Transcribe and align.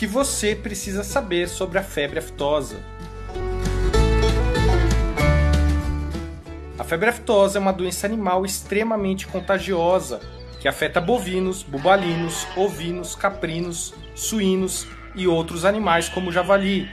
que 0.00 0.06
você 0.06 0.56
precisa 0.56 1.04
saber 1.04 1.46
sobre 1.46 1.78
a 1.78 1.82
febre 1.82 2.20
aftosa. 2.20 2.80
A 6.78 6.82
febre 6.84 7.10
aftosa 7.10 7.58
é 7.58 7.60
uma 7.60 7.70
doença 7.70 8.06
animal 8.06 8.46
extremamente 8.46 9.26
contagiosa 9.26 10.18
que 10.58 10.66
afeta 10.66 11.02
bovinos, 11.02 11.62
bubalinos, 11.62 12.46
ovinos, 12.56 13.14
caprinos, 13.14 13.92
suínos 14.14 14.86
e 15.14 15.28
outros 15.28 15.66
animais 15.66 16.08
como 16.08 16.30
o 16.30 16.32
javali. 16.32 16.88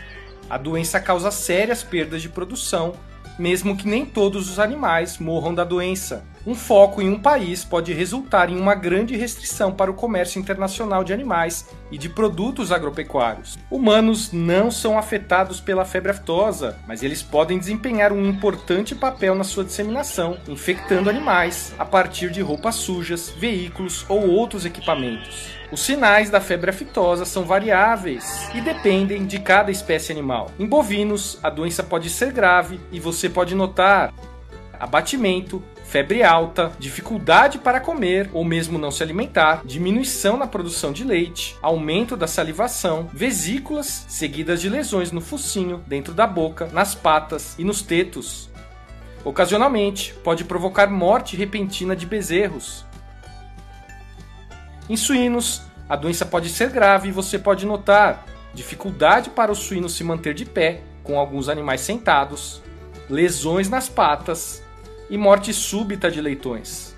A 0.50 0.58
doença 0.58 1.00
causa 1.00 1.32
sérias 1.32 1.84
perdas 1.84 2.22
de 2.22 2.28
produção, 2.28 2.94
mesmo 3.40 3.78
que 3.78 3.88
nem 3.88 4.06
todos 4.06 4.50
os 4.50 4.60
animais 4.60 5.18
morram 5.18 5.56
da 5.56 5.64
doença. 5.64 6.26
Um 6.48 6.56
foco 6.56 7.02
em 7.02 7.10
um 7.10 7.20
país 7.20 7.66
pode 7.66 7.92
resultar 7.92 8.50
em 8.50 8.58
uma 8.58 8.74
grande 8.74 9.18
restrição 9.18 9.70
para 9.70 9.92
o 9.92 9.94
comércio 9.94 10.40
internacional 10.40 11.04
de 11.04 11.12
animais 11.12 11.68
e 11.92 11.98
de 11.98 12.08
produtos 12.08 12.72
agropecuários. 12.72 13.60
Humanos 13.70 14.32
não 14.32 14.72
são 14.72 14.98
afetados 14.98 15.60
pela 15.60 15.84
febre 15.84 16.12
aftosa, 16.12 16.78
mas 16.88 17.04
eles 17.04 17.22
podem 17.22 17.60
desempenhar 17.60 18.14
um 18.14 18.26
importante 18.26 18.96
papel 18.96 19.36
na 19.36 19.44
sua 19.44 19.66
disseminação, 19.66 20.38
infectando 20.48 21.10
animais 21.10 21.76
a 21.78 21.84
partir 21.84 22.32
de 22.32 22.40
roupas 22.40 22.76
sujas, 22.76 23.30
veículos 23.30 24.06
ou 24.08 24.30
outros 24.30 24.64
equipamentos. 24.64 25.50
Os 25.70 25.82
sinais 25.82 26.30
da 26.30 26.40
febre 26.40 26.70
aftosa 26.70 27.26
são 27.26 27.44
variáveis 27.44 28.50
e 28.56 28.62
dependem 28.62 29.26
de 29.26 29.38
cada 29.38 29.70
espécie 29.70 30.14
animal. 30.14 30.50
Em 30.58 30.66
bovinos, 30.66 31.40
a 31.44 31.50
doença 31.50 31.84
pode 31.84 32.10
ser 32.10 32.32
grave 32.32 32.80
e 32.90 33.02
você 33.02 33.28
pode 33.28 33.54
notar 33.54 34.14
abatimento, 34.80 35.62
febre 35.88 36.22
alta, 36.22 36.74
dificuldade 36.78 37.58
para 37.58 37.80
comer 37.80 38.30
ou 38.34 38.44
mesmo 38.44 38.78
não 38.78 38.92
se 38.92 39.02
alimentar, 39.02 39.62
diminuição 39.64 40.36
na 40.36 40.46
produção 40.46 40.92
de 40.92 41.06
leite, 41.06 41.56
aumento 41.62 42.18
da 42.18 42.28
salivação, 42.28 43.10
vesículas 43.14 44.06
seguidas 44.10 44.60
de 44.60 44.68
lesões 44.68 45.14
no 45.14 45.22
focinho, 45.22 45.82
dentro 45.88 46.14
da 46.14 46.28
boca, 46.28 46.68
nas 46.74 46.94
patas 46.94 47.56
e 47.58 47.64
nos 47.64 47.82
tetos. 47.82 48.50
Ocasionalmente, 49.24 50.14
pode 50.26 50.44
provocar 50.44 50.88
morte 50.90 51.38
repentina 51.38 51.96
de 51.96 52.06
bezerros. 52.06 52.86
Em 54.90 54.98
suínos, 54.98 55.62
a 55.88 55.96
doença 55.96 56.26
pode 56.26 56.50
ser 56.50 56.70
grave 56.70 57.08
e 57.08 57.14
você 57.14 57.40
pode 57.40 57.66
notar 57.66 58.26
dificuldade 58.54 59.30
para 59.30 59.54
o 59.54 59.56
suíno 59.56 59.88
se 59.88 60.04
manter 60.04 60.34
de 60.34 60.44
pé, 60.44 60.82
com 61.02 61.18
alguns 61.18 61.48
animais 61.48 61.80
sentados, 61.80 62.62
lesões 63.10 63.70
nas 63.70 63.88
patas, 63.88 64.67
e 65.10 65.18
morte 65.18 65.54
súbita 65.54 66.10
de 66.12 66.22
leitões. 66.22 66.96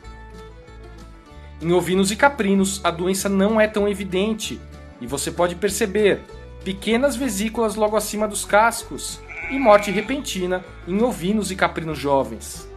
Em 1.61 1.71
ovinos 1.71 2.11
e 2.11 2.15
caprinos, 2.15 2.79
a 2.83 2.91
doença 2.91 3.27
não 3.27 3.59
é 3.59 3.67
tão 3.67 3.87
evidente 3.87 4.59
e 5.01 5.07
você 5.07 5.31
pode 5.31 5.55
perceber 5.55 6.21
pequenas 6.63 7.15
vesículas 7.15 7.75
logo 7.75 7.95
acima 7.95 8.27
dos 8.27 8.45
cascos 8.45 9.19
e 9.51 9.59
morte 9.59 9.91
repentina 9.91 10.63
em 10.87 11.01
ovinos 11.01 11.51
e 11.51 11.55
caprinos 11.55 11.97
jovens. 11.97 12.69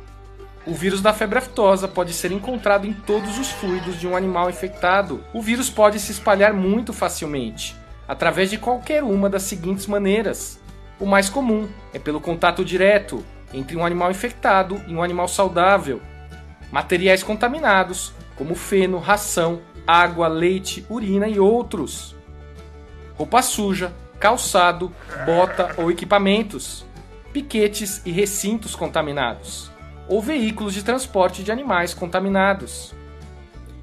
O 0.64 0.74
vírus 0.74 1.00
da 1.00 1.12
febre 1.12 1.38
aftosa 1.38 1.88
pode 1.88 2.12
ser 2.12 2.30
encontrado 2.30 2.86
em 2.86 2.92
todos 2.92 3.38
os 3.38 3.50
fluidos 3.50 3.98
de 3.98 4.06
um 4.06 4.16
animal 4.16 4.48
infectado. 4.48 5.22
O 5.34 5.42
vírus 5.42 5.68
pode 5.68 5.98
se 5.98 6.12
espalhar 6.12 6.54
muito 6.54 6.92
facilmente, 6.92 7.76
através 8.06 8.48
de 8.48 8.58
qualquer 8.58 9.02
uma 9.02 9.28
das 9.28 9.42
seguintes 9.42 9.88
maneiras. 9.88 10.60
O 11.00 11.06
mais 11.06 11.28
comum 11.28 11.68
é 11.92 11.98
pelo 11.98 12.20
contato 12.20 12.64
direto, 12.64 13.24
entre 13.52 13.76
um 13.76 13.84
animal 13.84 14.10
infectado 14.10 14.80
e 14.86 14.94
um 14.94 15.02
animal 15.02 15.28
saudável. 15.28 16.00
Materiais 16.70 17.22
contaminados, 17.22 18.12
como 18.36 18.54
feno, 18.54 18.98
ração, 18.98 19.60
água, 19.86 20.28
leite, 20.28 20.86
urina 20.88 21.28
e 21.28 21.38
outros. 21.38 22.16
Roupa 23.14 23.42
suja, 23.42 23.92
calçado, 24.18 24.92
bota 25.26 25.74
ou 25.76 25.90
equipamentos. 25.90 26.86
Piquetes 27.32 28.02
e 28.04 28.10
recintos 28.10 28.74
contaminados. 28.74 29.70
Ou 30.08 30.20
veículos 30.20 30.74
de 30.74 30.82
transporte 30.82 31.42
de 31.42 31.52
animais 31.52 31.94
contaminados. 31.94 32.94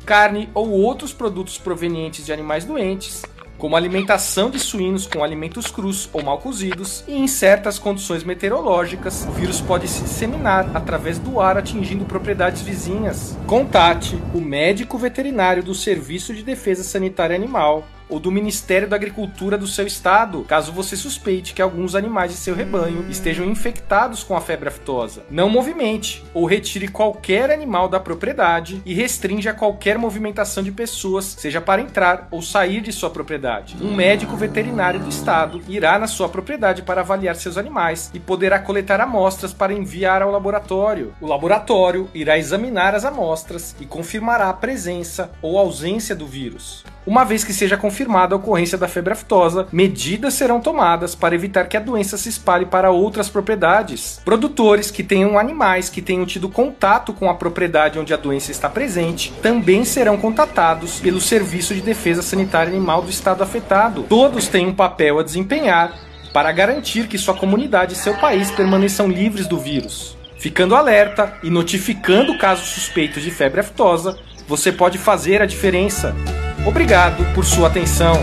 Carne 0.05 0.49
ou 0.53 0.69
outros 0.69 1.13
produtos 1.13 1.57
provenientes 1.57 2.25
de 2.25 2.33
animais 2.33 2.65
doentes, 2.65 3.23
como 3.59 3.75
alimentação 3.75 4.49
de 4.49 4.57
suínos 4.57 5.05
com 5.05 5.23
alimentos 5.23 5.67
crus 5.67 6.09
ou 6.11 6.23
mal 6.23 6.39
cozidos, 6.39 7.03
e 7.07 7.13
em 7.13 7.27
certas 7.27 7.77
condições 7.77 8.23
meteorológicas, 8.23 9.25
o 9.27 9.31
vírus 9.31 9.59
pode 9.59 9.87
se 9.87 10.01
disseminar 10.01 10.71
através 10.73 11.19
do 11.19 11.41
ar 11.41 11.57
atingindo 11.57 12.05
propriedades 12.05 12.61
vizinhas. 12.61 13.37
Contate 13.45 14.17
o 14.33 14.39
médico 14.39 14.97
veterinário 14.97 15.61
do 15.61 15.75
Serviço 15.75 16.33
de 16.33 16.41
Defesa 16.41 16.83
Sanitária 16.83 17.35
Animal 17.35 17.85
ou 18.09 18.19
do 18.19 18.31
Ministério 18.31 18.87
da 18.87 18.95
Agricultura 18.95 19.57
do 19.57 19.67
seu 19.67 19.85
estado, 19.85 20.43
caso 20.47 20.71
você 20.71 20.95
suspeite 20.95 21.53
que 21.53 21.61
alguns 21.61 21.95
animais 21.95 22.31
de 22.31 22.37
seu 22.37 22.55
rebanho 22.55 23.05
estejam 23.09 23.45
infectados 23.45 24.23
com 24.23 24.35
a 24.35 24.41
febre 24.41 24.69
aftosa. 24.69 25.23
Não 25.29 25.49
movimente 25.49 26.23
ou 26.33 26.45
retire 26.45 26.87
qualquer 26.87 27.51
animal 27.51 27.87
da 27.87 27.99
propriedade 27.99 28.81
e 28.85 28.93
restrinja 28.93 29.53
qualquer 29.53 29.97
movimentação 29.97 30.63
de 30.63 30.71
pessoas, 30.71 31.25
seja 31.25 31.61
para 31.61 31.81
entrar 31.81 32.27
ou 32.31 32.41
sair 32.41 32.81
de 32.81 32.91
sua 32.91 33.09
propriedade. 33.09 33.77
Um 33.81 33.93
médico 33.93 34.35
veterinário 34.35 34.99
do 34.99 35.09
estado 35.09 35.61
irá 35.67 35.99
na 35.99 36.07
sua 36.07 36.27
propriedade 36.27 36.81
para 36.81 37.01
avaliar 37.01 37.35
seus 37.35 37.57
animais 37.57 38.09
e 38.13 38.19
poderá 38.19 38.59
coletar 38.59 38.99
amostras 38.99 39.53
para 39.53 39.73
enviar 39.73 40.21
ao 40.21 40.31
laboratório. 40.31 41.13
O 41.21 41.27
laboratório 41.27 42.09
irá 42.13 42.37
examinar 42.37 42.95
as 42.95 43.05
amostras 43.05 43.75
e 43.79 43.85
confirmará 43.85 44.49
a 44.49 44.53
presença 44.53 45.31
ou 45.41 45.57
ausência 45.57 46.15
do 46.15 46.25
vírus. 46.25 46.83
Uma 47.05 47.23
vez 47.23 47.43
que 47.43 47.53
seja 47.53 47.77
confirmada 47.99 48.33
a 48.33 48.37
ocorrência 48.37 48.77
da 48.77 48.87
febre 48.87 49.11
aftosa, 49.11 49.67
medidas 49.73 50.33
serão 50.33 50.61
tomadas 50.61 51.15
para 51.15 51.35
evitar 51.35 51.67
que 51.67 51.75
a 51.75 51.81
doença 51.81 52.17
se 52.17 52.29
espalhe 52.29 52.65
para 52.65 52.91
outras 52.91 53.27
propriedades. 53.27 54.21
Produtores 54.23 54.89
que 54.89 55.03
tenham 55.03 55.37
animais 55.37 55.89
que 55.89 56.01
tenham 56.01 56.25
tido 56.25 56.47
contato 56.47 57.11
com 57.11 57.29
a 57.29 57.33
propriedade 57.33 57.99
onde 57.99 58.13
a 58.13 58.17
doença 58.17 58.51
está 58.51 58.69
presente 58.69 59.33
também 59.41 59.83
serão 59.83 60.15
contatados 60.15 61.01
pelo 61.01 61.19
Serviço 61.19 61.75
de 61.75 61.81
Defesa 61.81 62.21
Sanitária 62.21 62.71
Animal 62.71 63.01
do 63.01 63.09
estado 63.09 63.43
afetado. 63.43 64.03
Todos 64.03 64.47
têm 64.47 64.65
um 64.65 64.73
papel 64.73 65.19
a 65.19 65.23
desempenhar 65.23 65.93
para 66.33 66.53
garantir 66.53 67.07
que 67.07 67.17
sua 67.17 67.33
comunidade 67.33 67.93
e 67.93 67.97
seu 67.97 68.15
país 68.15 68.49
permaneçam 68.49 69.09
livres 69.09 69.45
do 69.45 69.59
vírus. 69.59 70.17
Ficando 70.37 70.73
alerta 70.73 71.33
e 71.43 71.49
notificando 71.49 72.37
casos 72.37 72.69
suspeitos 72.69 73.21
de 73.21 73.29
febre 73.29 73.59
aftosa, 73.59 74.17
você 74.47 74.71
pode 74.71 74.97
fazer 74.97 75.41
a 75.41 75.45
diferença. 75.45 76.15
Obrigado 76.65 77.23
por 77.33 77.45
sua 77.45 77.67
atenção. 77.67 78.13